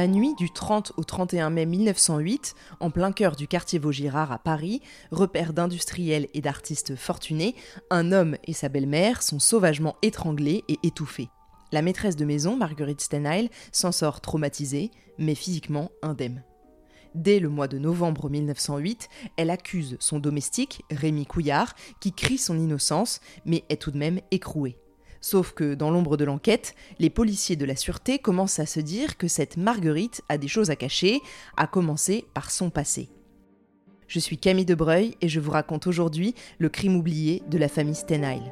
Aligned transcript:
la 0.00 0.06
nuit 0.06 0.34
du 0.34 0.50
30 0.50 0.94
au 0.96 1.04
31 1.04 1.50
mai 1.50 1.66
1908, 1.66 2.54
en 2.80 2.90
plein 2.90 3.12
cœur 3.12 3.36
du 3.36 3.46
quartier 3.46 3.78
Vaugirard 3.78 4.32
à 4.32 4.38
Paris, 4.38 4.80
repère 5.10 5.52
d'industriels 5.52 6.26
et 6.32 6.40
d'artistes 6.40 6.96
fortunés, 6.96 7.54
un 7.90 8.10
homme 8.10 8.38
et 8.44 8.54
sa 8.54 8.70
belle-mère 8.70 9.22
sont 9.22 9.38
sauvagement 9.38 9.96
étranglés 10.00 10.64
et 10.68 10.78
étouffés. 10.84 11.28
La 11.70 11.82
maîtresse 11.82 12.16
de 12.16 12.24
maison, 12.24 12.56
Marguerite 12.56 13.02
Stenheil, 13.02 13.50
s'en 13.72 13.92
sort 13.92 14.22
traumatisée, 14.22 14.90
mais 15.18 15.34
physiquement 15.34 15.90
indemne. 16.00 16.44
Dès 17.14 17.38
le 17.38 17.50
mois 17.50 17.68
de 17.68 17.76
novembre 17.76 18.30
1908, 18.30 19.10
elle 19.36 19.50
accuse 19.50 19.98
son 20.00 20.18
domestique, 20.18 20.82
Rémi 20.90 21.26
Couillard, 21.26 21.74
qui 22.00 22.14
crie 22.14 22.38
son 22.38 22.58
innocence, 22.58 23.20
mais 23.44 23.64
est 23.68 23.82
tout 23.82 23.90
de 23.90 23.98
même 23.98 24.20
écroué. 24.30 24.78
Sauf 25.20 25.52
que 25.52 25.74
dans 25.74 25.90
l'ombre 25.90 26.16
de 26.16 26.24
l'enquête, 26.24 26.74
les 26.98 27.10
policiers 27.10 27.56
de 27.56 27.64
la 27.64 27.76
sûreté 27.76 28.18
commencent 28.18 28.58
à 28.58 28.66
se 28.66 28.80
dire 28.80 29.16
que 29.18 29.28
cette 29.28 29.56
Marguerite 29.56 30.22
a 30.28 30.38
des 30.38 30.48
choses 30.48 30.70
à 30.70 30.76
cacher, 30.76 31.20
à 31.56 31.66
commencer 31.66 32.24
par 32.32 32.50
son 32.50 32.70
passé. 32.70 33.10
Je 34.08 34.18
suis 34.18 34.38
Camille 34.38 34.64
Debreuil 34.64 35.16
et 35.20 35.28
je 35.28 35.38
vous 35.38 35.52
raconte 35.52 35.86
aujourd'hui 35.86 36.34
le 36.58 36.68
crime 36.68 36.96
oublié 36.96 37.42
de 37.48 37.58
la 37.58 37.68
famille 37.68 37.94
Stenheil. 37.94 38.42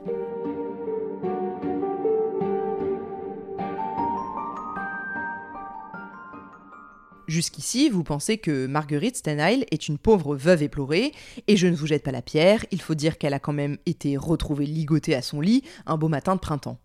Jusqu'ici, 7.28 7.90
vous 7.90 8.04
pensez 8.04 8.38
que 8.38 8.66
Marguerite 8.66 9.16
Stenheil 9.16 9.66
est 9.70 9.88
une 9.88 9.98
pauvre 9.98 10.34
veuve 10.34 10.62
éplorée, 10.62 11.12
et 11.46 11.58
je 11.58 11.66
ne 11.66 11.76
vous 11.76 11.86
jette 11.86 12.02
pas 12.02 12.10
la 12.10 12.22
pierre, 12.22 12.64
il 12.70 12.80
faut 12.80 12.94
dire 12.94 13.18
qu'elle 13.18 13.34
a 13.34 13.38
quand 13.38 13.52
même 13.52 13.76
été 13.84 14.16
retrouvée 14.16 14.64
ligotée 14.64 15.14
à 15.14 15.20
son 15.20 15.42
lit 15.42 15.62
un 15.84 15.98
beau 15.98 16.08
matin 16.08 16.34
de 16.34 16.40
printemps. 16.40 16.78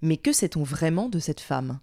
Mais 0.00 0.16
que 0.16 0.32
sait-on 0.32 0.62
vraiment 0.62 1.10
de 1.10 1.18
cette 1.18 1.40
femme? 1.40 1.80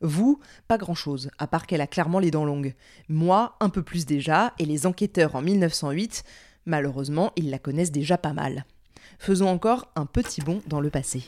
Vous, 0.00 0.40
pas 0.66 0.78
grand-chose, 0.78 1.30
à 1.38 1.46
part 1.46 1.68
qu'elle 1.68 1.80
a 1.80 1.86
clairement 1.86 2.18
les 2.18 2.32
dents 2.32 2.44
longues. 2.44 2.74
Moi, 3.08 3.54
un 3.60 3.68
peu 3.68 3.84
plus 3.84 4.04
déjà, 4.04 4.52
et 4.58 4.64
les 4.64 4.84
enquêteurs 4.84 5.36
en 5.36 5.42
1908, 5.42 6.24
malheureusement, 6.66 7.30
ils 7.36 7.50
la 7.50 7.60
connaissent 7.60 7.92
déjà 7.92 8.18
pas 8.18 8.32
mal. 8.32 8.64
Faisons 9.20 9.48
encore 9.48 9.92
un 9.94 10.06
petit 10.06 10.40
bond 10.40 10.60
dans 10.66 10.80
le 10.80 10.90
passé. 10.90 11.22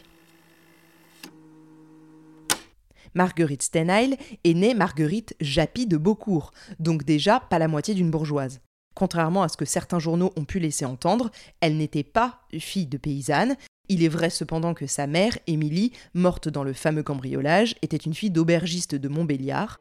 Marguerite 3.14 3.62
Stenheil 3.62 4.16
est 4.44 4.54
née 4.54 4.74
Marguerite 4.74 5.34
Japy 5.40 5.86
de 5.86 5.96
Beaucourt, 5.96 6.52
donc 6.78 7.04
déjà 7.04 7.40
pas 7.40 7.58
la 7.58 7.68
moitié 7.68 7.94
d'une 7.94 8.10
bourgeoise. 8.10 8.60
Contrairement 8.94 9.42
à 9.42 9.48
ce 9.48 9.56
que 9.56 9.64
certains 9.64 9.98
journaux 9.98 10.32
ont 10.36 10.44
pu 10.44 10.58
laisser 10.58 10.84
entendre, 10.84 11.30
elle 11.60 11.76
n'était 11.76 12.02
pas 12.02 12.40
fille 12.58 12.86
de 12.86 12.98
paysanne. 12.98 13.56
Il 13.88 14.02
est 14.02 14.08
vrai 14.08 14.30
cependant 14.30 14.74
que 14.74 14.86
sa 14.86 15.06
mère, 15.06 15.36
Émilie, 15.46 15.92
morte 16.14 16.48
dans 16.48 16.64
le 16.64 16.72
fameux 16.72 17.02
cambriolage, 17.02 17.74
était 17.82 17.96
une 17.96 18.14
fille 18.14 18.30
d'aubergiste 18.30 18.94
de 18.94 19.08
Montbéliard. 19.08 19.78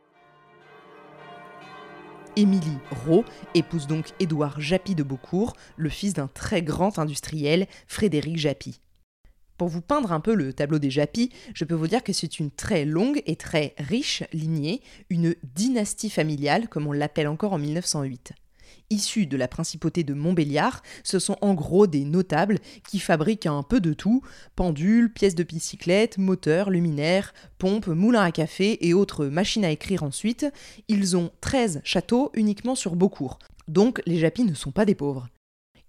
Émilie 2.37 2.77
Rowe 3.05 3.25
épouse 3.53 3.87
donc 3.87 4.07
Édouard 4.19 4.59
Japy 4.61 4.95
de 4.95 5.03
Beaucourt, 5.03 5.55
le 5.75 5.89
fils 5.89 6.13
d'un 6.13 6.27
très 6.27 6.61
grand 6.61 6.97
industriel, 6.97 7.67
Frédéric 7.87 8.37
Japy. 8.37 8.79
Pour 9.61 9.69
vous 9.69 9.81
peindre 9.81 10.11
un 10.11 10.21
peu 10.21 10.33
le 10.33 10.53
tableau 10.53 10.79
des 10.79 10.89
Japis, 10.89 11.29
je 11.53 11.65
peux 11.65 11.75
vous 11.75 11.85
dire 11.85 12.03
que 12.03 12.13
c'est 12.13 12.39
une 12.39 12.49
très 12.49 12.83
longue 12.83 13.21
et 13.27 13.35
très 13.35 13.75
riche 13.77 14.23
lignée, 14.33 14.81
une 15.11 15.35
dynastie 15.43 16.09
familiale 16.09 16.67
comme 16.67 16.87
on 16.87 16.93
l'appelle 16.93 17.27
encore 17.27 17.53
en 17.53 17.59
1908. 17.59 18.33
Issus 18.89 19.27
de 19.27 19.37
la 19.37 19.47
principauté 19.47 20.03
de 20.03 20.15
Montbéliard, 20.15 20.81
ce 21.03 21.19
sont 21.19 21.37
en 21.41 21.53
gros 21.53 21.85
des 21.85 22.05
notables 22.05 22.57
qui 22.89 22.97
fabriquent 22.97 23.45
un 23.45 23.61
peu 23.61 23.79
de 23.79 23.93
tout 23.93 24.23
pendules, 24.55 25.13
pièces 25.13 25.35
de 25.35 25.43
bicyclette, 25.43 26.17
moteurs, 26.17 26.71
luminaires, 26.71 27.31
pompes, 27.59 27.85
moulins 27.85 28.23
à 28.23 28.31
café 28.31 28.87
et 28.87 28.95
autres 28.95 29.27
machines 29.27 29.63
à 29.63 29.69
écrire 29.69 30.01
ensuite. 30.01 30.47
Ils 30.87 31.15
ont 31.15 31.29
13 31.41 31.81
châteaux 31.83 32.31
uniquement 32.33 32.73
sur 32.73 32.95
Beaucourt. 32.95 33.37
Donc 33.67 34.01
les 34.07 34.17
Japis 34.17 34.43
ne 34.43 34.55
sont 34.55 34.71
pas 34.71 34.85
des 34.85 34.95
pauvres. 34.95 35.27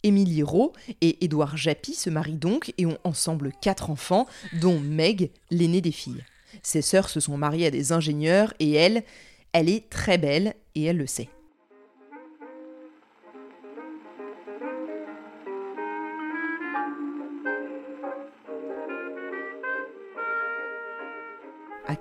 Émilie 0.02 0.42
Rowe 0.42 0.72
et 1.00 1.24
Édouard 1.24 1.56
Japy 1.56 1.94
se 1.94 2.10
marient 2.10 2.36
donc 2.36 2.72
et 2.78 2.86
ont 2.86 2.98
ensemble 3.04 3.52
quatre 3.60 3.90
enfants, 3.90 4.26
dont 4.60 4.78
Meg, 4.80 5.30
l'aînée 5.50 5.80
des 5.80 5.92
filles. 5.92 6.24
Ses 6.62 6.82
sœurs 6.82 7.08
se 7.08 7.20
sont 7.20 7.36
mariées 7.36 7.66
à 7.66 7.70
des 7.70 7.92
ingénieurs 7.92 8.52
et 8.60 8.72
elle, 8.72 9.04
elle 9.52 9.68
est 9.68 9.88
très 9.88 10.18
belle 10.18 10.54
et 10.74 10.84
elle 10.84 10.98
le 10.98 11.06
sait. 11.06 11.28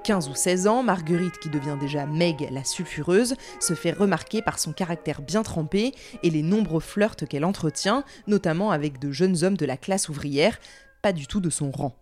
15 0.04 0.30
ou 0.30 0.36
16 0.36 0.68
ans, 0.68 0.84
Marguerite, 0.84 1.38
qui 1.40 1.50
devient 1.50 1.78
déjà 1.80 2.06
Meg 2.06 2.48
la 2.52 2.64
sulfureuse, 2.64 3.36
se 3.60 3.74
fait 3.76 3.92
remarquer 3.92 4.42
par 4.42 4.58
son 4.58 4.74
caractère 4.74 5.22
bien 5.22 5.44
trempé 5.44 5.94
et 6.24 6.30
les 6.30 6.42
nombreux 6.42 6.80
flirts 6.80 7.28
qu'elle 7.28 7.46
entretient, 7.46 8.04
notamment 8.28 8.72
avec 8.72 9.00
de 9.00 9.12
jeunes 9.12 9.44
hommes 9.44 9.58
de 9.58 9.66
la 9.66 9.78
classe 9.78 10.10
ouvrière, 10.10 10.60
pas 11.02 11.14
du 11.14 11.28
tout 11.28 11.40
de 11.40 11.50
son 11.50 11.70
rang. 11.70 11.96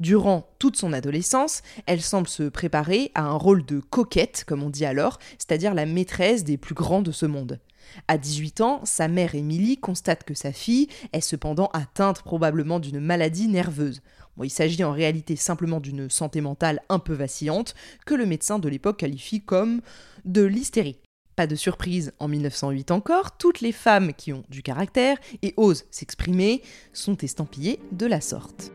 Durant 0.00 0.48
toute 0.58 0.76
son 0.76 0.92
adolescence, 0.92 1.62
elle 1.86 2.02
semble 2.02 2.26
se 2.26 2.44
préparer 2.44 3.12
à 3.14 3.22
un 3.22 3.36
rôle 3.36 3.64
de 3.64 3.78
coquette, 3.78 4.44
comme 4.46 4.64
on 4.64 4.70
dit 4.70 4.84
alors, 4.84 5.18
c'est-à-dire 5.38 5.74
la 5.74 5.86
maîtresse 5.86 6.42
des 6.42 6.56
plus 6.56 6.74
grands 6.74 7.02
de 7.02 7.12
ce 7.12 7.26
monde. 7.26 7.60
À 8.08 8.18
18 8.18 8.60
ans, 8.60 8.80
sa 8.84 9.06
mère 9.06 9.36
Émilie 9.36 9.76
constate 9.76 10.24
que 10.24 10.34
sa 10.34 10.52
fille 10.52 10.88
est 11.12 11.20
cependant 11.20 11.70
atteinte 11.72 12.22
probablement 12.22 12.80
d'une 12.80 13.00
maladie 13.00 13.46
nerveuse 13.46 14.02
il 14.44 14.50
s'agit 14.50 14.84
en 14.84 14.92
réalité 14.92 15.36
simplement 15.36 15.80
d'une 15.80 16.10
santé 16.10 16.40
mentale 16.40 16.80
un 16.88 16.98
peu 16.98 17.14
vacillante 17.14 17.74
que 18.04 18.14
le 18.14 18.26
médecin 18.26 18.58
de 18.58 18.68
l'époque 18.68 18.98
qualifie 18.98 19.40
comme 19.40 19.80
de 20.24 20.42
l'hystérie. 20.42 20.98
Pas 21.36 21.46
de 21.46 21.54
surprise, 21.54 22.12
en 22.18 22.28
1908 22.28 22.90
encore, 22.90 23.36
toutes 23.36 23.60
les 23.60 23.72
femmes 23.72 24.14
qui 24.14 24.32
ont 24.32 24.44
du 24.48 24.62
caractère 24.62 25.18
et 25.42 25.52
osent 25.58 25.84
s'exprimer 25.90 26.62
sont 26.94 27.18
estampillées 27.18 27.78
de 27.92 28.06
la 28.06 28.22
sorte. 28.22 28.72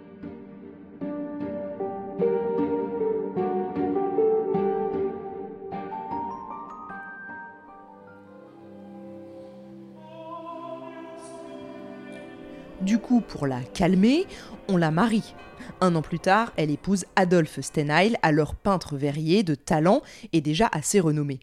Pour 13.42 13.48
la 13.48 13.64
calmer, 13.64 14.28
on 14.68 14.78
la 14.78 14.92
marie. 14.92 15.34
Un 15.80 15.96
an 15.96 16.04
plus 16.04 16.20
tard, 16.20 16.54
elle 16.58 16.70
épouse 16.70 17.06
Adolphe 17.16 17.60
Stenheil, 17.60 18.16
alors 18.22 18.54
peintre 18.54 18.98
verrier 18.98 19.42
de 19.42 19.56
talent 19.56 20.04
et 20.32 20.42
déjà 20.42 20.70
assez 20.72 21.00
renommé. 21.00 21.40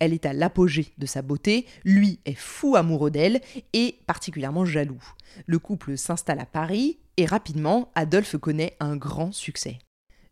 Elle 0.00 0.12
est 0.12 0.26
à 0.26 0.32
l'apogée 0.32 0.92
de 0.98 1.06
sa 1.06 1.22
beauté, 1.22 1.66
lui 1.84 2.18
est 2.24 2.34
fou 2.34 2.74
amoureux 2.74 3.12
d'elle 3.12 3.40
et 3.74 4.00
particulièrement 4.08 4.64
jaloux. 4.64 5.00
Le 5.46 5.60
couple 5.60 5.96
s'installe 5.96 6.40
à 6.40 6.46
Paris 6.46 6.98
et 7.16 7.26
rapidement, 7.26 7.92
Adolphe 7.94 8.36
connaît 8.38 8.74
un 8.80 8.96
grand 8.96 9.30
succès. 9.30 9.78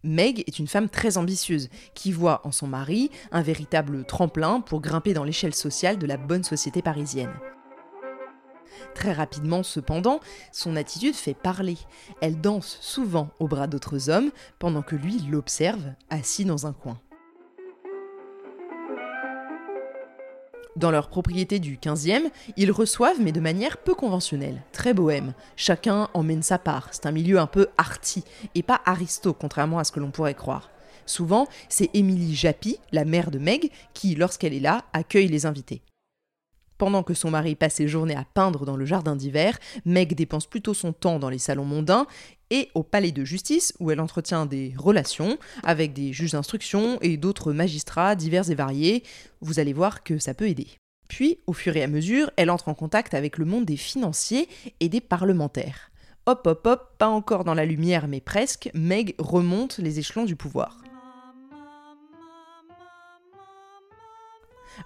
Meg 0.02 0.42
est 0.48 0.58
une 0.58 0.66
femme 0.66 0.88
très 0.88 1.16
ambitieuse 1.16 1.68
qui 1.94 2.10
voit 2.10 2.40
en 2.44 2.50
son 2.50 2.66
mari 2.66 3.12
un 3.30 3.42
véritable 3.42 4.04
tremplin 4.04 4.60
pour 4.60 4.80
grimper 4.80 5.14
dans 5.14 5.22
l'échelle 5.22 5.54
sociale 5.54 5.96
de 5.96 6.08
la 6.08 6.16
bonne 6.16 6.42
société 6.42 6.82
parisienne. 6.82 7.30
Très 8.94 9.12
rapidement, 9.12 9.62
cependant, 9.62 10.20
son 10.52 10.76
attitude 10.76 11.14
fait 11.14 11.34
parler. 11.34 11.78
Elle 12.20 12.40
danse 12.40 12.78
souvent 12.80 13.30
au 13.38 13.48
bras 13.48 13.66
d'autres 13.66 14.10
hommes, 14.10 14.30
pendant 14.58 14.82
que 14.82 14.96
lui 14.96 15.18
l'observe, 15.30 15.92
assis 16.10 16.44
dans 16.44 16.66
un 16.66 16.72
coin. 16.72 16.98
Dans 20.76 20.90
leur 20.90 21.08
propriété 21.08 21.60
du 21.60 21.76
15e, 21.76 22.30
ils 22.56 22.72
reçoivent, 22.72 23.20
mais 23.20 23.30
de 23.30 23.38
manière 23.40 23.76
peu 23.76 23.94
conventionnelle, 23.94 24.60
très 24.72 24.92
bohème. 24.92 25.32
Chacun 25.54 26.08
emmène 26.14 26.42
sa 26.42 26.58
part. 26.58 26.88
C'est 26.90 27.06
un 27.06 27.12
milieu 27.12 27.38
un 27.38 27.46
peu 27.46 27.68
arty, 27.78 28.24
et 28.56 28.64
pas 28.64 28.80
aristo, 28.84 29.32
contrairement 29.32 29.78
à 29.78 29.84
ce 29.84 29.92
que 29.92 30.00
l'on 30.00 30.10
pourrait 30.10 30.34
croire. 30.34 30.70
Souvent, 31.06 31.46
c'est 31.68 31.90
Émilie 31.94 32.34
Japy, 32.34 32.78
la 32.90 33.04
mère 33.04 33.30
de 33.30 33.38
Meg, 33.38 33.70
qui, 33.92 34.16
lorsqu'elle 34.16 34.54
est 34.54 34.60
là, 34.60 34.84
accueille 34.92 35.28
les 35.28 35.46
invités. 35.46 35.82
Pendant 36.78 37.02
que 37.02 37.14
son 37.14 37.30
mari 37.30 37.54
passe 37.54 37.74
ses 37.74 37.88
journées 37.88 38.16
à 38.16 38.24
peindre 38.24 38.66
dans 38.66 38.76
le 38.76 38.84
jardin 38.84 39.16
d'hiver, 39.16 39.58
Meg 39.84 40.14
dépense 40.14 40.46
plutôt 40.46 40.74
son 40.74 40.92
temps 40.92 41.18
dans 41.18 41.30
les 41.30 41.38
salons 41.38 41.64
mondains 41.64 42.06
et 42.50 42.68
au 42.74 42.82
palais 42.82 43.12
de 43.12 43.24
justice 43.24 43.72
où 43.80 43.90
elle 43.90 44.00
entretient 44.00 44.46
des 44.46 44.74
relations 44.76 45.38
avec 45.62 45.92
des 45.92 46.12
juges 46.12 46.32
d'instruction 46.32 46.98
et 47.00 47.16
d'autres 47.16 47.52
magistrats 47.52 48.16
divers 48.16 48.50
et 48.50 48.54
variés. 48.54 49.02
Vous 49.40 49.60
allez 49.60 49.72
voir 49.72 50.02
que 50.02 50.18
ça 50.18 50.34
peut 50.34 50.48
aider. 50.48 50.66
Puis, 51.08 51.38
au 51.46 51.52
fur 51.52 51.76
et 51.76 51.82
à 51.82 51.88
mesure, 51.88 52.30
elle 52.36 52.50
entre 52.50 52.68
en 52.68 52.74
contact 52.74 53.14
avec 53.14 53.38
le 53.38 53.44
monde 53.44 53.64
des 53.64 53.76
financiers 53.76 54.48
et 54.80 54.88
des 54.88 55.00
parlementaires. 55.00 55.90
Hop 56.26 56.46
hop 56.46 56.66
hop, 56.66 56.94
pas 56.98 57.08
encore 57.08 57.44
dans 57.44 57.54
la 57.54 57.66
lumière 57.66 58.08
mais 58.08 58.20
presque, 58.20 58.70
Meg 58.74 59.14
remonte 59.18 59.78
les 59.78 59.98
échelons 59.98 60.24
du 60.24 60.36
pouvoir. 60.36 60.83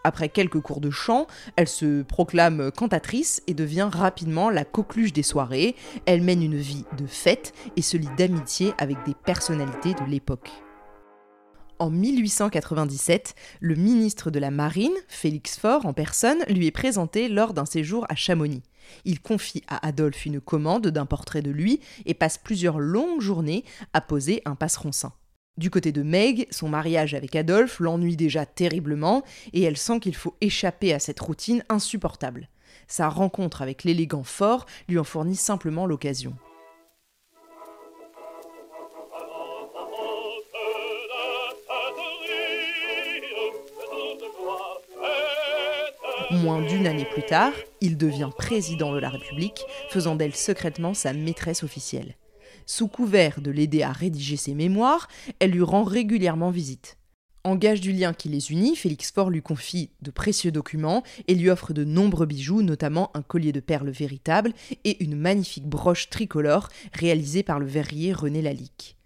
Après 0.04 0.28
quelques 0.28 0.60
cours 0.60 0.80
de 0.80 0.90
chant, 0.90 1.26
elle 1.56 1.68
se 1.68 2.02
proclame 2.02 2.70
cantatrice 2.70 3.42
et 3.46 3.54
devient 3.54 3.88
rapidement 3.90 4.50
la 4.50 4.64
coqueluche 4.64 5.12
des 5.12 5.22
soirées. 5.22 5.76
Elle 6.06 6.22
mène 6.22 6.42
une 6.42 6.56
vie 6.56 6.84
de 6.96 7.06
fête 7.06 7.52
et 7.76 7.82
se 7.82 7.96
lie 7.96 8.08
d'amitié 8.16 8.72
avec 8.78 8.96
des 9.04 9.14
personnalités 9.14 9.94
de 9.94 10.04
l'époque. 10.08 10.50
En 11.80 11.90
1897, 11.90 13.36
le 13.60 13.76
ministre 13.76 14.32
de 14.32 14.40
la 14.40 14.50
Marine, 14.50 14.94
Félix 15.06 15.56
Faure 15.58 15.86
en 15.86 15.92
personne, 15.92 16.38
lui 16.48 16.66
est 16.66 16.72
présenté 16.72 17.28
lors 17.28 17.54
d'un 17.54 17.66
séjour 17.66 18.04
à 18.08 18.16
Chamonix. 18.16 18.62
Il 19.04 19.20
confie 19.20 19.62
à 19.68 19.86
Adolphe 19.86 20.26
une 20.26 20.40
commande 20.40 20.88
d'un 20.88 21.06
portrait 21.06 21.42
de 21.42 21.52
lui 21.52 21.78
et 22.04 22.14
passe 22.14 22.36
plusieurs 22.36 22.80
longues 22.80 23.20
journées 23.20 23.64
à 23.92 24.00
poser 24.00 24.42
un 24.44 24.56
passeron-saint. 24.56 25.12
Du 25.58 25.70
côté 25.70 25.90
de 25.90 26.04
Meg, 26.04 26.46
son 26.52 26.68
mariage 26.68 27.14
avec 27.14 27.34
Adolphe 27.34 27.80
l'ennuie 27.80 28.14
déjà 28.14 28.46
terriblement 28.46 29.24
et 29.52 29.64
elle 29.64 29.76
sent 29.76 29.98
qu'il 29.98 30.14
faut 30.14 30.36
échapper 30.40 30.94
à 30.94 31.00
cette 31.00 31.18
routine 31.18 31.64
insupportable. 31.68 32.48
Sa 32.86 33.08
rencontre 33.08 33.60
avec 33.60 33.82
l'élégant 33.82 34.22
fort 34.22 34.66
lui 34.88 35.00
en 35.00 35.04
fournit 35.04 35.34
simplement 35.34 35.84
l'occasion. 35.84 36.36
Moins 46.30 46.62
d'une 46.62 46.86
année 46.86 47.08
plus 47.10 47.24
tard, 47.24 47.52
il 47.80 47.96
devient 47.96 48.30
président 48.38 48.92
de 48.92 48.98
la 49.00 49.08
République, 49.08 49.64
faisant 49.90 50.14
d'elle 50.14 50.36
secrètement 50.36 50.94
sa 50.94 51.12
maîtresse 51.12 51.64
officielle. 51.64 52.14
Sous 52.70 52.86
couvert 52.86 53.40
de 53.40 53.50
l'aider 53.50 53.82
à 53.82 53.92
rédiger 53.92 54.36
ses 54.36 54.52
mémoires, 54.54 55.08
elle 55.38 55.52
lui 55.52 55.62
rend 55.62 55.84
régulièrement 55.84 56.50
visite. 56.50 56.98
En 57.42 57.56
gage 57.56 57.80
du 57.80 57.92
lien 57.92 58.12
qui 58.12 58.28
les 58.28 58.52
unit, 58.52 58.76
Félix 58.76 59.10
Faure 59.10 59.30
lui 59.30 59.40
confie 59.40 59.88
de 60.02 60.10
précieux 60.10 60.52
documents 60.52 61.02
et 61.28 61.34
lui 61.34 61.48
offre 61.48 61.72
de 61.72 61.84
nombreux 61.84 62.26
bijoux, 62.26 62.60
notamment 62.60 63.10
un 63.14 63.22
collier 63.22 63.52
de 63.52 63.60
perles 63.60 63.88
véritable 63.88 64.52
et 64.84 65.02
une 65.02 65.16
magnifique 65.16 65.66
broche 65.66 66.10
tricolore 66.10 66.68
réalisée 66.92 67.42
par 67.42 67.58
le 67.58 67.64
verrier 67.64 68.12
René 68.12 68.42
Lalique. 68.42 68.98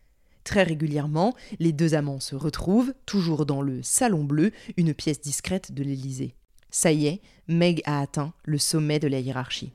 Très 0.43 0.65
régulièrement, 0.65 1.33
les 1.61 1.73
deux 1.73 1.95
amants 1.95 2.19
se 2.19 2.35
retrouvent, 2.35 2.93
toujours 3.07 3.47
dans 3.47 3.63
le 3.63 3.81
Salon 3.85 4.25
Bleu, 4.25 4.51
une 4.77 4.93
pièce 4.93 5.21
discrète 5.21 5.71
de 5.71 5.85
l'Élysée. 5.85 6.35
Ça 6.71 6.91
y 6.91 7.07
est, 7.07 7.21
Meg 7.47 7.81
a 7.85 8.01
atteint 8.01 8.33
le 8.45 8.59
sommet 8.59 8.99
de 8.99 9.07
la 9.07 9.21
hiérarchie. 9.21 9.73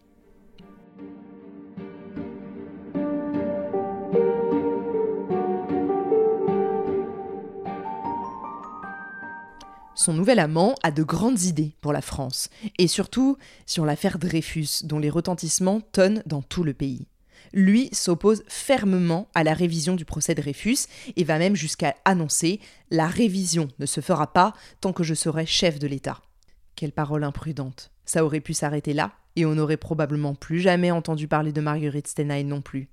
Son 10.07 10.13
nouvel 10.13 10.39
amant 10.39 10.73
a 10.83 10.91
de 10.91 11.03
grandes 11.03 11.41
idées 11.41 11.75
pour 11.81 11.91
la 11.91 12.01
France, 12.01 12.47
et 12.77 12.87
surtout 12.87 13.35
sur 13.65 13.83
l'affaire 13.83 14.19
Dreyfus, 14.19 14.85
dont 14.85 14.99
les 14.99 15.09
retentissements 15.09 15.81
tonnent 15.81 16.23
dans 16.25 16.41
tout 16.41 16.63
le 16.63 16.73
pays. 16.73 17.07
Lui 17.51 17.89
s'oppose 17.91 18.43
fermement 18.47 19.27
à 19.35 19.43
la 19.43 19.53
révision 19.53 19.97
du 19.97 20.05
procès 20.05 20.33
Dreyfus 20.33 20.77
et 21.17 21.25
va 21.25 21.37
même 21.39 21.57
jusqu'à 21.57 21.93
annoncer 22.05 22.61
La 22.89 23.07
révision 23.07 23.67
ne 23.79 23.85
se 23.85 23.99
fera 23.99 24.31
pas 24.31 24.53
tant 24.79 24.93
que 24.93 25.03
je 25.03 25.13
serai 25.13 25.45
chef 25.45 25.77
de 25.77 25.87
l'État. 25.87 26.21
Quelle 26.77 26.93
parole 26.93 27.25
imprudente. 27.25 27.91
Ça 28.05 28.23
aurait 28.23 28.39
pu 28.39 28.53
s'arrêter 28.53 28.93
là, 28.93 29.11
et 29.35 29.45
on 29.45 29.55
n'aurait 29.55 29.75
probablement 29.75 30.35
plus 30.35 30.61
jamais 30.61 30.89
entendu 30.89 31.27
parler 31.27 31.51
de 31.51 31.59
Marguerite 31.59 32.07
Stenheim 32.07 32.47
non 32.47 32.61
plus. 32.61 32.87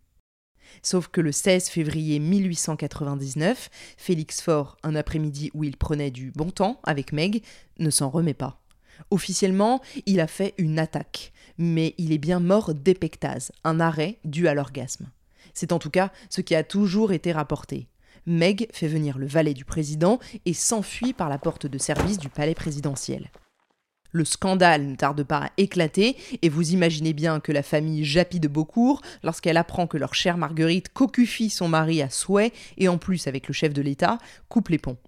Sauf 0.82 1.08
que 1.08 1.20
le 1.20 1.32
16 1.32 1.68
février 1.68 2.18
1899, 2.18 3.70
Félix 3.96 4.40
Faure, 4.40 4.76
un 4.82 4.94
après-midi 4.94 5.50
où 5.54 5.64
il 5.64 5.76
prenait 5.76 6.10
du 6.10 6.30
bon 6.32 6.50
temps 6.50 6.80
avec 6.84 7.12
Meg, 7.12 7.42
ne 7.78 7.90
s'en 7.90 8.10
remet 8.10 8.34
pas. 8.34 8.60
Officiellement, 9.10 9.80
il 10.06 10.20
a 10.20 10.26
fait 10.26 10.54
une 10.58 10.78
attaque, 10.78 11.32
mais 11.58 11.94
il 11.98 12.12
est 12.12 12.18
bien 12.18 12.40
mort 12.40 12.74
d'épectase, 12.74 13.52
un 13.64 13.80
arrêt 13.80 14.18
dû 14.24 14.48
à 14.48 14.54
l'orgasme. 14.54 15.08
C'est 15.52 15.72
en 15.72 15.78
tout 15.78 15.90
cas 15.90 16.10
ce 16.30 16.40
qui 16.40 16.54
a 16.54 16.64
toujours 16.64 17.12
été 17.12 17.32
rapporté. 17.32 17.88
Meg 18.26 18.68
fait 18.72 18.88
venir 18.88 19.18
le 19.18 19.26
valet 19.26 19.54
du 19.54 19.64
président 19.64 20.18
et 20.46 20.54
s'enfuit 20.54 21.12
par 21.12 21.28
la 21.28 21.38
porte 21.38 21.66
de 21.66 21.78
service 21.78 22.18
du 22.18 22.28
palais 22.28 22.54
présidentiel. 22.54 23.30
Le 24.14 24.24
scandale 24.24 24.86
ne 24.86 24.94
tarde 24.94 25.24
pas 25.24 25.46
à 25.46 25.50
éclater, 25.56 26.16
et 26.40 26.48
vous 26.48 26.70
imaginez 26.70 27.12
bien 27.12 27.40
que 27.40 27.50
la 27.50 27.64
famille 27.64 28.04
Japy 28.04 28.38
de 28.38 28.46
Beaucourt, 28.46 29.02
lorsqu'elle 29.24 29.56
apprend 29.56 29.88
que 29.88 29.96
leur 29.96 30.14
chère 30.14 30.38
Marguerite 30.38 30.88
cocufie 30.88 31.50
son 31.50 31.66
mari 31.66 32.00
à 32.00 32.08
souhait, 32.08 32.52
et 32.78 32.86
en 32.86 32.96
plus 32.96 33.26
avec 33.26 33.48
le 33.48 33.54
chef 33.54 33.74
de 33.74 33.82
l'État, 33.82 34.18
coupe 34.48 34.68
les 34.68 34.78
ponts. 34.78 34.98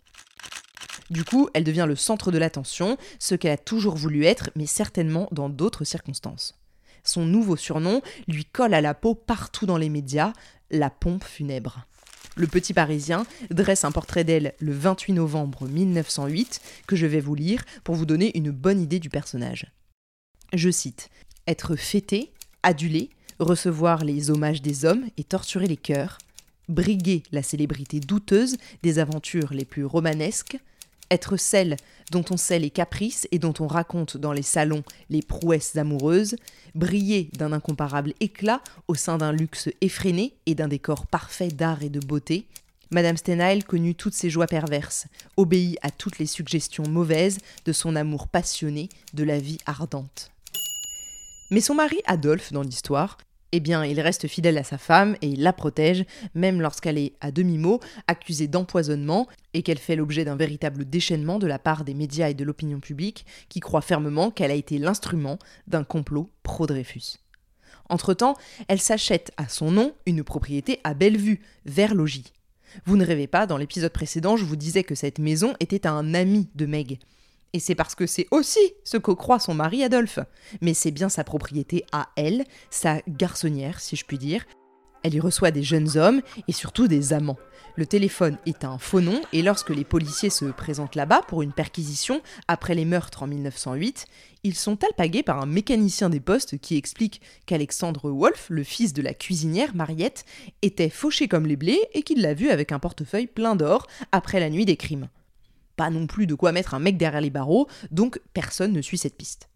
Du 1.08 1.23
coup, 1.23 1.49
elle 1.55 1.62
devient 1.62 1.85
le 1.87 1.94
centre 1.94 2.32
de 2.32 2.38
l'attention, 2.38 2.97
ce 3.20 3.37
qu'elle 3.37 3.53
a 3.53 3.56
toujours 3.56 3.94
voulu 3.94 4.25
être, 4.25 4.50
mais 4.56 4.67
certainement 4.67 5.29
dans 5.31 5.49
d'autres 5.49 5.85
circonstances. 5.85 6.58
Son 7.05 7.25
nouveau 7.25 7.55
surnom 7.55 8.03
lui 8.26 8.44
colle 8.44 8.75
à 8.75 8.81
la 8.81 8.93
peau 8.93 9.14
partout 9.14 9.67
dans 9.67 9.79
les 9.79 9.88
médias, 9.88 10.32
la 10.73 10.91
pompe 10.91 11.23
funèbre. 11.23 11.87
Le 12.38 12.46
Petit 12.46 12.74
Parisien 12.74 13.26
dresse 13.50 13.86
un 13.86 13.92
portrait 13.92 14.22
d'elle 14.22 14.52
le 14.58 14.72
28 14.72 15.14
novembre 15.14 15.66
1908 15.66 16.60
que 16.86 16.94
je 16.94 17.06
vais 17.06 17.20
vous 17.20 17.34
lire 17.34 17.64
pour 17.82 17.94
vous 17.94 18.04
donner 18.04 18.36
une 18.36 18.50
bonne 18.50 18.82
idée 18.82 18.98
du 18.98 19.08
personnage. 19.08 19.72
Je 20.52 20.68
cite 20.68 21.08
Être 21.46 21.76
fêté, 21.76 22.34
adulé, 22.62 23.08
recevoir 23.38 24.04
les 24.04 24.30
hommages 24.30 24.60
des 24.60 24.84
hommes 24.84 25.06
et 25.16 25.24
torturer 25.24 25.66
les 25.66 25.78
cœurs, 25.78 26.18
briguer 26.68 27.22
la 27.32 27.42
célébrité 27.42 28.00
douteuse 28.00 28.58
des 28.82 28.98
aventures 28.98 29.54
les 29.54 29.64
plus 29.64 29.86
romanesques, 29.86 30.58
être 31.11 31.37
celle 31.37 31.76
dont 32.11 32.25
on 32.31 32.37
sait 32.37 32.58
les 32.58 32.70
caprices 32.70 33.26
et 33.32 33.38
dont 33.38 33.55
on 33.61 33.67
raconte 33.67 34.17
dans 34.17 34.32
les 34.32 34.43
salons 34.43 34.82
les 35.11 35.23
prouesses 35.23 35.76
amoureuses, 35.76 36.37
briller 36.75 37.31
d'un 37.35 37.53
incomparable 37.53 38.14
éclat 38.20 38.62
au 38.88 38.94
sein 38.94 39.19
d'un 39.19 39.32
luxe 39.32 39.69
effréné 39.81 40.35
et 40.47 40.55
d'un 40.55 40.69
décor 40.69 41.06
parfait 41.06 41.49
d'art 41.49 41.82
et 41.82 41.88
de 41.88 42.00
beauté, 42.00 42.47
Madame 42.93 43.17
Stenheil 43.17 43.64
connut 43.64 43.97
toutes 43.97 44.14
ses 44.14 44.31
joies 44.31 44.47
perverses, 44.47 45.06
obéit 45.37 45.76
à 45.82 45.91
toutes 45.91 46.19
les 46.19 46.26
suggestions 46.26 46.88
mauvaises 46.88 47.38
de 47.64 47.73
son 47.73 47.97
amour 47.97 48.29
passionné 48.29 48.88
de 49.12 49.25
la 49.25 49.41
vie 49.41 49.58
ardente. 49.67 50.31
Mais 51.50 51.61
son 51.61 51.75
mari 51.75 52.00
Adolphe, 52.06 52.53
dans 52.53 52.62
l'histoire, 52.62 53.19
eh 53.52 53.60
bien, 53.60 53.84
il 53.84 54.00
reste 54.00 54.26
fidèle 54.26 54.58
à 54.58 54.64
sa 54.64 54.78
femme 54.78 55.16
et 55.22 55.28
il 55.28 55.43
la 55.43 55.52
protège, 55.52 56.04
même 56.34 56.60
lorsqu'elle 56.60 56.98
est, 56.98 57.14
à 57.20 57.31
demi-mot, 57.31 57.81
accusée 58.06 58.48
d'empoisonnement 58.48 59.28
et 59.54 59.62
qu'elle 59.62 59.78
fait 59.78 59.96
l'objet 59.96 60.25
d'un 60.25 60.37
véritable 60.37 60.84
déchaînement 60.84 61.38
de 61.38 61.46
la 61.46 61.58
part 61.58 61.84
des 61.84 61.94
médias 61.94 62.28
et 62.28 62.34
de 62.34 62.44
l'opinion 62.44 62.81
publique 62.81 63.25
qui 63.48 63.60
croient 63.60 63.81
fermement 63.81 64.31
qu'elle 64.31 64.50
a 64.50 64.54
été 64.54 64.78
l'instrument 64.78 65.38
d'un 65.67 65.84
complot 65.84 66.31
pro-Dreyfus. 66.43 67.19
Entre-temps, 67.88 68.36
elle 68.69 68.81
s'achète 68.81 69.32
à 69.36 69.48
son 69.48 69.70
nom 69.70 69.94
une 70.06 70.24
propriété 70.24 70.81
à 70.84 70.94
Bellevue, 70.94 71.41
vers 71.65 71.94
Logis. 71.94 72.32
Vous 72.84 72.96
ne 72.96 73.06
rêvez 73.06 73.29
pas, 73.29 73.46
dans 73.46 73.56
l'épisode 73.56 73.93
précédent, 73.93 74.36
je 74.36 74.44
vous 74.44 74.56
disais 74.56 74.82
que 74.82 74.94
cette 74.94 75.19
maison 75.19 75.55
était 75.60 75.86
un 75.86 76.15
ami 76.15 76.48
de 76.56 76.67
Meg. 76.67 76.98
Et 77.53 77.60
c'est 77.60 77.74
parce 77.74 77.94
que 77.94 78.06
c'est 78.06 78.26
aussi 78.31 78.60
ce 78.84 78.96
que 78.96 79.12
croit 79.12 79.38
son 79.38 79.55
mari 79.55 79.82
Adolphe. 79.82 80.19
Mais 80.60 80.74
c'est 80.74 80.91
bien 80.91 81.08
sa 81.08 81.24
propriété 81.24 81.84
à 81.93 82.08
elle, 82.17 82.44
sa 82.70 83.00
garçonnière, 83.08 83.81
si 83.81 83.96
je 83.96 84.05
puis 84.05 84.19
dire. 84.19 84.44
Elle 85.03 85.15
y 85.15 85.20
reçoit 85.20 85.53
des 85.53 85.62
jeunes 85.62 85.96
hommes 85.96 86.20
et 86.48 86.53
surtout 86.53 86.88
des 86.88 87.12
amants. 87.12 87.38
Le 87.76 87.86
téléphone 87.86 88.38
est 88.44 88.65
un 88.65 88.76
faux 88.79 89.00
nom 89.00 89.20
et 89.32 89.43
lorsque 89.43 89.70
les 89.70 89.84
policiers 89.84 90.31
se 90.31 90.46
présentent 90.46 90.96
là-bas 90.96 91.22
pour 91.29 91.43
une 91.43 91.53
perquisition 91.53 92.22
après 92.48 92.74
les 92.74 92.84
meurtres 92.84 93.22
en 93.22 93.26
1908, 93.26 94.06
ils 94.43 94.55
sont 94.55 94.82
alpagués 94.82 95.22
par 95.22 95.41
un 95.41 95.46
mécanicien 95.46 96.10
des 96.10 96.19
postes 96.19 96.58
qui 96.58 96.76
explique 96.76 97.20
qu'Alexandre 97.46 98.10
Wolff, 98.10 98.46
le 98.48 98.65
fils 98.65 98.94
de 98.94 99.03
la 99.03 99.15
cuisinière 99.15 99.76
Mariette, 99.76 100.24
était 100.62 100.91
fauché 100.91 101.29
comme 101.29 101.46
les 101.46 101.56
blés 101.56 101.81
et 101.93 102.03
qu'il 102.03 102.20
l'a 102.20 102.34
vu 102.34 102.50
avec 102.50 102.72
un 102.72 102.79
portefeuille 102.79 103.29
plein 103.29 103.55
d'or 103.56 103.86
après 104.10 104.41
la 104.41 104.50
nuit 104.50 104.65
des 104.65 104.76
crimes 104.76 105.08
pas 105.76 105.90
non 105.90 106.06
plus 106.06 106.26
de 106.26 106.34
quoi 106.34 106.52
mettre 106.52 106.74
un 106.74 106.78
mec 106.78 106.96
derrière 106.96 107.20
les 107.20 107.30
barreaux, 107.30 107.68
donc 107.90 108.20
personne 108.34 108.72
ne 108.72 108.82
suit 108.82 108.98
cette 108.98 109.16
piste. 109.16 109.48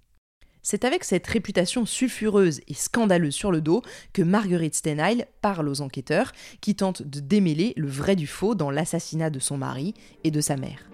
C'est 0.62 0.84
avec 0.84 1.04
cette 1.04 1.26
réputation 1.26 1.86
sulfureuse 1.86 2.60
et 2.68 2.74
scandaleuse 2.74 3.34
sur 3.34 3.50
le 3.50 3.60
dos 3.60 3.82
que 4.12 4.22
Marguerite 4.22 4.74
Stenheil 4.74 5.24
parle 5.40 5.68
aux 5.68 5.80
enquêteurs 5.80 6.32
qui 6.60 6.74
tentent 6.74 7.02
de 7.02 7.20
démêler 7.20 7.72
le 7.76 7.88
vrai 7.88 8.14
du 8.14 8.26
faux 8.26 8.54
dans 8.54 8.70
l'assassinat 8.70 9.30
de 9.30 9.38
son 9.38 9.56
mari 9.56 9.94
et 10.22 10.30
de 10.30 10.40
sa 10.40 10.56
mère. 10.56 10.89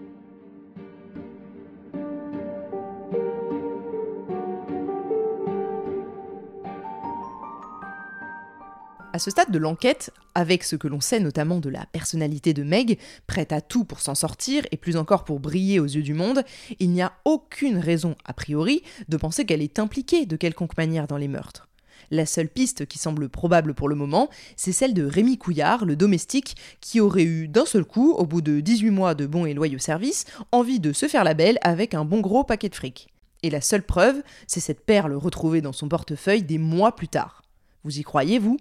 À 9.17 9.19
ce 9.19 9.31
stade 9.31 9.51
de 9.51 9.57
l'enquête, 9.57 10.13
avec 10.35 10.63
ce 10.63 10.77
que 10.77 10.89
l'on 10.89 11.01
sait 11.01 11.21
notamment 11.21 11.59
de 11.59 11.71
la 11.71 11.87
personnalité 11.87 12.53
de 12.53 12.63
Meg, 12.63 12.99
prête 13.27 13.51
à 13.51 13.63
tout 13.63 13.87
pour 13.87 14.01
s'en 14.01 14.15
sortir 14.15 14.67
et 14.73 14.77
plus 14.77 14.99
encore 14.99 15.25
pour 15.25 15.41
briller 15.41 15.81
aux 15.81 15.87
yeux 15.87 16.03
du 16.03 16.13
monde, 16.13 16.45
il 16.81 16.91
n'y 16.91 17.01
a 17.01 17.15
aucune 17.25 17.79
raison, 17.79 18.15
a 18.27 18.35
priori, 18.35 18.83
de 19.09 19.17
penser 19.17 19.47
qu'elle 19.47 19.63
est 19.63 19.79
impliquée 19.79 20.27
de 20.27 20.37
quelconque 20.37 20.77
manière 20.77 21.07
dans 21.07 21.17
les 21.17 21.29
meurtres. 21.29 21.67
La 22.11 22.27
seule 22.27 22.51
piste 22.51 22.85
qui 22.85 22.99
semble 22.99 23.31
probable 23.31 23.73
pour 23.73 23.89
le 23.89 23.95
moment, 23.95 24.29
c'est 24.55 24.71
celle 24.71 24.93
de 24.93 25.07
Rémi 25.07 25.39
Couillard, 25.39 25.87
le 25.87 25.97
domestique, 25.97 26.55
qui 26.83 27.01
aurait 27.01 27.25
eu 27.25 27.49
d'un 27.49 27.65
seul 27.65 27.87
coup, 27.87 28.13
au 28.13 28.27
bout 28.27 28.43
de 28.43 28.61
18 28.61 28.91
mois 28.91 29.15
de 29.15 29.25
bons 29.25 29.47
et 29.47 29.55
loyaux 29.55 29.79
services, 29.79 30.27
envie 30.53 30.79
de 30.79 30.93
se 30.93 31.09
faire 31.09 31.25
la 31.25 31.33
belle 31.33 31.57
avec 31.63 31.95
un 31.95 32.05
bon 32.05 32.21
gros 32.21 32.45
paquet 32.45 32.69
de 32.69 32.75
fric. 32.75 33.09
Et 33.43 33.49
la 33.49 33.63
seule 33.63 33.83
preuve, 33.83 34.23
c'est 34.47 34.61
cette 34.61 34.85
perle 34.85 35.15
retrouvée 35.15 35.63
dans 35.63 35.73
son 35.73 35.89
portefeuille 35.89 36.43
des 36.43 36.59
mois 36.59 36.95
plus 36.95 37.09
tard. 37.09 37.41
Vous 37.87 38.01
y 38.01 38.03
croyez, 38.03 38.41
vous? 38.41 38.59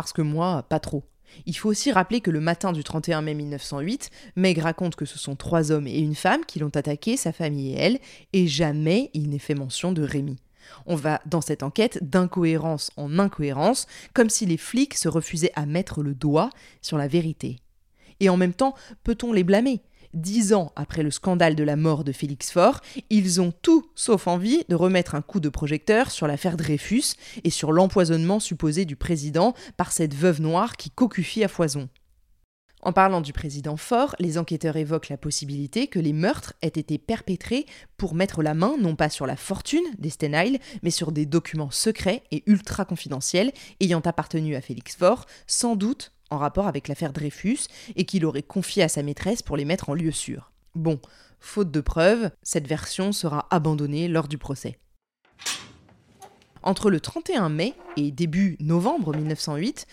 Parce 0.00 0.14
que 0.14 0.22
moi, 0.22 0.62
pas 0.62 0.80
trop. 0.80 1.04
Il 1.44 1.54
faut 1.54 1.68
aussi 1.68 1.92
rappeler 1.92 2.22
que 2.22 2.30
le 2.30 2.40
matin 2.40 2.72
du 2.72 2.82
31 2.82 3.20
mai 3.20 3.34
1908, 3.34 4.08
Meg 4.34 4.56
raconte 4.56 4.96
que 4.96 5.04
ce 5.04 5.18
sont 5.18 5.36
trois 5.36 5.72
hommes 5.72 5.86
et 5.86 5.98
une 5.98 6.14
femme 6.14 6.46
qui 6.46 6.58
l'ont 6.58 6.74
attaqué, 6.74 7.18
sa 7.18 7.32
famille 7.32 7.74
et 7.74 7.78
elle, 7.78 7.98
et 8.32 8.46
jamais 8.46 9.10
il 9.12 9.28
n'est 9.28 9.38
fait 9.38 9.54
mention 9.54 9.92
de 9.92 10.02
Rémi. 10.02 10.38
On 10.86 10.96
va 10.96 11.20
dans 11.26 11.42
cette 11.42 11.62
enquête 11.62 11.98
d'incohérence 12.02 12.90
en 12.96 13.18
incohérence, 13.18 13.86
comme 14.14 14.30
si 14.30 14.46
les 14.46 14.56
flics 14.56 14.94
se 14.94 15.08
refusaient 15.08 15.52
à 15.54 15.66
mettre 15.66 16.02
le 16.02 16.14
doigt 16.14 16.48
sur 16.80 16.96
la 16.96 17.06
vérité. 17.06 17.58
Et 18.20 18.30
en 18.30 18.38
même 18.38 18.54
temps, 18.54 18.74
peut-on 19.04 19.34
les 19.34 19.44
blâmer? 19.44 19.82
Dix 20.12 20.52
ans 20.54 20.72
après 20.74 21.04
le 21.04 21.12
scandale 21.12 21.54
de 21.54 21.62
la 21.62 21.76
mort 21.76 22.02
de 22.02 22.10
Félix 22.10 22.50
Faure, 22.50 22.80
ils 23.10 23.40
ont 23.40 23.52
tout 23.62 23.88
sauf 23.94 24.26
envie 24.26 24.64
de 24.68 24.74
remettre 24.74 25.14
un 25.14 25.22
coup 25.22 25.38
de 25.38 25.48
projecteur 25.48 26.10
sur 26.10 26.26
l'affaire 26.26 26.56
Dreyfus 26.56 27.14
et 27.44 27.50
sur 27.50 27.70
l'empoisonnement 27.70 28.40
supposé 28.40 28.84
du 28.84 28.96
président 28.96 29.54
par 29.76 29.92
cette 29.92 30.14
veuve 30.14 30.40
noire 30.40 30.76
qui 30.76 30.90
cocufie 30.90 31.44
à 31.44 31.48
foison. 31.48 31.88
En 32.82 32.92
parlant 32.92 33.20
du 33.20 33.32
président 33.32 33.76
Faure, 33.76 34.16
les 34.18 34.38
enquêteurs 34.38 34.76
évoquent 34.76 35.10
la 35.10 35.18
possibilité 35.18 35.86
que 35.86 35.98
les 35.98 36.14
meurtres 36.14 36.54
aient 36.62 36.68
été 36.68 36.98
perpétrés 36.98 37.66
pour 37.96 38.14
mettre 38.14 38.42
la 38.42 38.54
main 38.54 38.76
non 38.80 38.96
pas 38.96 39.10
sur 39.10 39.26
la 39.26 39.36
fortune 39.36 39.84
des 39.98 40.10
Stenheil, 40.10 40.58
mais 40.82 40.90
sur 40.90 41.12
des 41.12 41.26
documents 41.26 41.70
secrets 41.70 42.24
et 42.32 42.42
ultra 42.46 42.84
confidentiels 42.84 43.52
ayant 43.80 44.00
appartenu 44.00 44.56
à 44.56 44.60
Félix 44.60 44.96
Faure, 44.96 45.26
sans 45.46 45.76
doute 45.76 46.12
en 46.30 46.38
rapport 46.38 46.66
avec 46.66 46.88
l'affaire 46.88 47.12
Dreyfus 47.12 47.60
et 47.96 48.04
qu'il 48.04 48.24
aurait 48.24 48.42
confié 48.42 48.82
à 48.82 48.88
sa 48.88 49.02
maîtresse 49.02 49.42
pour 49.42 49.56
les 49.56 49.64
mettre 49.64 49.90
en 49.90 49.94
lieu 49.94 50.12
sûr. 50.12 50.52
Bon, 50.74 51.00
faute 51.40 51.70
de 51.70 51.80
preuves, 51.80 52.30
cette 52.42 52.66
version 52.66 53.12
sera 53.12 53.46
abandonnée 53.50 54.08
lors 54.08 54.28
du 54.28 54.38
procès. 54.38 54.78
Entre 56.62 56.90
le 56.90 57.00
31 57.00 57.48
mai 57.48 57.74
et 57.96 58.10
début 58.10 58.56
novembre 58.60 59.14
1908, 59.14 59.86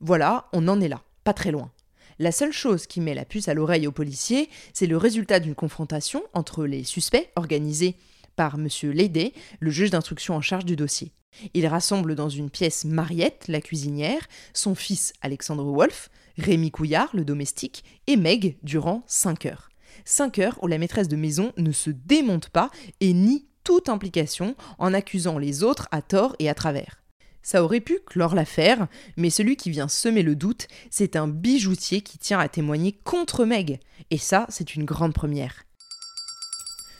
voilà, 0.00 0.48
on 0.52 0.68
en 0.68 0.80
est 0.80 0.88
là, 0.88 1.02
pas 1.22 1.34
très 1.34 1.50
loin. 1.50 1.70
La 2.18 2.32
seule 2.32 2.52
chose 2.52 2.86
qui 2.86 3.00
met 3.00 3.14
la 3.14 3.24
puce 3.24 3.48
à 3.48 3.54
l'oreille 3.54 3.86
aux 3.86 3.92
policiers, 3.92 4.48
c'est 4.72 4.86
le 4.86 4.96
résultat 4.96 5.40
d'une 5.40 5.54
confrontation 5.54 6.22
entre 6.32 6.64
les 6.64 6.84
suspects 6.84 7.30
organisée 7.36 7.96
par 8.36 8.54
M. 8.54 8.68
Lédé, 8.92 9.34
le 9.60 9.70
juge 9.70 9.90
d'instruction 9.90 10.34
en 10.34 10.40
charge 10.40 10.64
du 10.64 10.76
dossier. 10.76 11.12
Il 11.54 11.66
rassemble 11.66 12.14
dans 12.14 12.28
une 12.28 12.50
pièce 12.50 12.84
Mariette, 12.84 13.44
la 13.48 13.60
cuisinière, 13.60 14.26
son 14.52 14.74
fils 14.74 15.12
Alexandre 15.20 15.64
Wolff, 15.64 16.10
Rémi 16.38 16.70
Couillard, 16.70 17.10
le 17.14 17.24
domestique, 17.24 17.84
et 18.06 18.16
Meg 18.16 18.56
durant 18.62 19.02
5 19.06 19.46
heures. 19.46 19.70
5 20.04 20.38
heures 20.38 20.58
où 20.62 20.66
la 20.66 20.78
maîtresse 20.78 21.08
de 21.08 21.16
maison 21.16 21.52
ne 21.56 21.72
se 21.72 21.90
démonte 21.90 22.48
pas 22.48 22.70
et 23.00 23.12
nie 23.12 23.46
toute 23.62 23.88
implication 23.88 24.54
en 24.78 24.92
accusant 24.92 25.38
les 25.38 25.62
autres 25.62 25.88
à 25.90 26.02
tort 26.02 26.36
et 26.38 26.48
à 26.48 26.54
travers. 26.54 27.02
Ça 27.42 27.62
aurait 27.62 27.80
pu 27.80 27.98
clore 28.06 28.34
l'affaire, 28.34 28.88
mais 29.16 29.28
celui 29.28 29.56
qui 29.56 29.70
vient 29.70 29.88
semer 29.88 30.22
le 30.22 30.34
doute, 30.34 30.66
c'est 30.90 31.14
un 31.14 31.28
bijoutier 31.28 32.00
qui 32.00 32.16
tient 32.16 32.38
à 32.38 32.48
témoigner 32.48 32.92
contre 33.04 33.44
Meg. 33.44 33.80
Et 34.10 34.18
ça, 34.18 34.46
c'est 34.48 34.74
une 34.74 34.84
grande 34.84 35.12
première. 35.12 35.64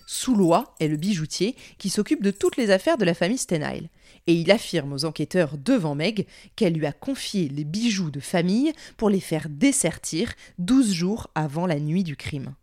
Soulois 0.07 0.75
est 0.81 0.89
le 0.89 0.99
bijoutier 0.99 1.57
qui 1.79 1.89
s'occupe 1.89 2.23
de 2.23 2.31
toutes 2.31 2.59
les 2.59 2.71
affaires 2.71 2.99
de 2.99 3.07
la 3.07 3.15
famille 3.15 3.39
Stenheil. 3.39 3.89
Et 4.27 4.35
il 4.35 4.51
affirme 4.51 4.93
aux 4.93 5.05
enquêteurs 5.05 5.59
devant 5.59 5.95
Meg 5.95 6.27
qu'elle 6.57 6.75
lui 6.75 6.87
a 6.87 6.93
confié 6.93 7.49
les 7.49 7.65
bijoux 7.65 8.11
de 8.11 8.21
famille 8.21 8.73
pour 8.97 9.11
les 9.11 9.21
faire 9.21 9.49
dessertir 9.51 10.33
12 10.59 10.93
jours 10.93 11.31
avant 11.35 11.67
la 11.67 11.79
nuit 11.79 12.05
du 12.05 12.17
crime. 12.17 12.55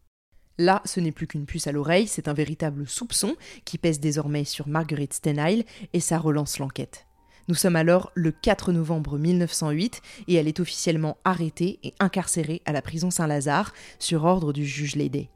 Là, 0.57 0.81
ce 0.85 0.99
n'est 0.99 1.11
plus 1.11 1.27
qu'une 1.27 1.45
puce 1.45 1.67
à 1.67 1.71
l'oreille, 1.71 2.07
c'est 2.07 2.27
un 2.27 2.33
véritable 2.33 2.87
soupçon 2.87 3.35
qui 3.65 3.77
pèse 3.77 3.99
désormais 3.99 4.43
sur 4.43 4.67
Marguerite 4.67 5.13
Stenheil 5.13 5.65
et 5.93 5.99
ça 5.99 6.17
relance 6.19 6.59
l'enquête. 6.59 7.07
Nous 7.47 7.55
sommes 7.55 7.75
alors 7.75 8.11
le 8.13 8.31
4 8.31 8.71
novembre 8.71 9.17
1908 9.17 10.01
et 10.27 10.35
elle 10.35 10.47
est 10.47 10.59
officiellement 10.59 11.17
arrêtée 11.23 11.79
et 11.83 11.93
incarcérée 11.99 12.61
à 12.65 12.71
la 12.71 12.81
prison 12.81 13.09
Saint-Lazare 13.11 13.73
sur 13.99 14.25
ordre 14.25 14.53
du 14.53 14.65
juge 14.65 14.95
Lédé. 14.95 15.29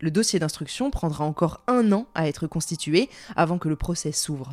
Le 0.00 0.10
dossier 0.10 0.40
d'instruction 0.40 0.90
prendra 0.90 1.24
encore 1.24 1.62
un 1.68 1.92
an 1.92 2.08
à 2.14 2.26
être 2.26 2.48
constitué 2.48 3.08
avant 3.36 3.58
que 3.58 3.68
le 3.68 3.76
procès 3.76 4.10
s'ouvre. 4.10 4.52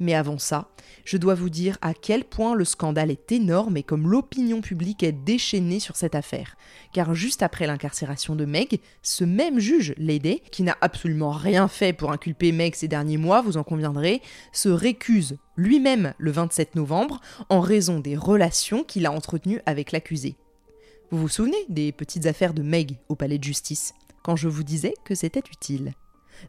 Mais 0.00 0.14
avant 0.14 0.38
ça, 0.38 0.70
je 1.04 1.16
dois 1.16 1.34
vous 1.34 1.50
dire 1.50 1.76
à 1.82 1.92
quel 1.92 2.24
point 2.24 2.54
le 2.54 2.64
scandale 2.64 3.10
est 3.10 3.32
énorme 3.32 3.76
et 3.76 3.82
comme 3.82 4.08
l'opinion 4.08 4.60
publique 4.60 5.02
est 5.02 5.12
déchaînée 5.12 5.80
sur 5.80 5.96
cette 5.96 6.14
affaire. 6.14 6.56
Car 6.92 7.14
juste 7.14 7.42
après 7.42 7.66
l'incarcération 7.66 8.36
de 8.36 8.44
Meg, 8.44 8.80
ce 9.02 9.24
même 9.24 9.58
juge, 9.58 9.94
Lédé, 9.96 10.42
qui 10.52 10.62
n'a 10.62 10.76
absolument 10.80 11.30
rien 11.30 11.66
fait 11.66 11.92
pour 11.92 12.12
inculper 12.12 12.52
Meg 12.52 12.74
ces 12.74 12.88
derniers 12.88 13.16
mois, 13.16 13.42
vous 13.42 13.56
en 13.56 13.64
conviendrez, 13.64 14.22
se 14.52 14.68
récuse 14.68 15.38
lui-même 15.56 16.14
le 16.18 16.30
27 16.30 16.76
novembre 16.76 17.20
en 17.48 17.60
raison 17.60 17.98
des 17.98 18.16
relations 18.16 18.84
qu'il 18.84 19.06
a 19.06 19.12
entretenues 19.12 19.60
avec 19.66 19.90
l'accusé. 19.90 20.36
Vous 21.10 21.18
vous 21.18 21.28
souvenez 21.28 21.64
des 21.68 21.90
petites 21.90 22.26
affaires 22.26 22.54
de 22.54 22.62
Meg 22.62 22.98
au 23.08 23.16
palais 23.16 23.38
de 23.38 23.44
justice? 23.44 23.94
Quand 24.22 24.36
je 24.36 24.48
vous 24.48 24.62
disais 24.62 24.94
que 25.04 25.14
c'était 25.14 25.42
utile. 25.50 25.94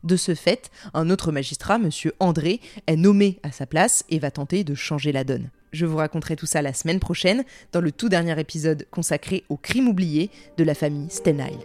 De 0.03 0.15
ce 0.15 0.35
fait, 0.35 0.69
un 0.93 1.09
autre 1.09 1.31
magistrat, 1.31 1.75
M. 1.75 1.89
André, 2.19 2.61
est 2.87 2.95
nommé 2.95 3.39
à 3.43 3.51
sa 3.51 3.65
place 3.65 4.03
et 4.09 4.19
va 4.19 4.31
tenter 4.31 4.63
de 4.63 4.75
changer 4.75 5.11
la 5.11 5.23
donne. 5.23 5.49
Je 5.71 5.85
vous 5.85 5.97
raconterai 5.97 6.35
tout 6.35 6.45
ça 6.45 6.61
la 6.61 6.73
semaine 6.73 6.99
prochaine 6.99 7.43
dans 7.71 7.81
le 7.81 7.91
tout 7.91 8.09
dernier 8.09 8.39
épisode 8.39 8.87
consacré 8.91 9.43
au 9.49 9.57
crime 9.57 9.87
oublié 9.87 10.31
de 10.57 10.63
la 10.63 10.73
famille 10.73 11.09
Stenheil. 11.09 11.57